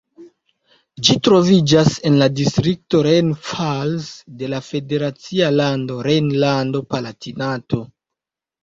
[1.07, 7.87] Ĝi troviĝas en la distrikto Rhein-Pfalz de la federacia lando Rejnlando-Palatinato.